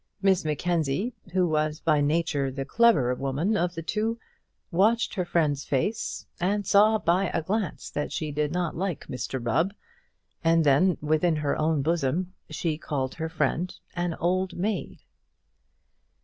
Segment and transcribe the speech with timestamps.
[0.19, 4.17] Miss Mackenzie, who was by nature the cleverer woman of the two,
[4.71, 9.39] watched her friend's face, and saw by a glance that she did not like Mr
[9.39, 9.75] Rubb,
[10.43, 15.03] and then, within her own bosom, she called her friend an old maid.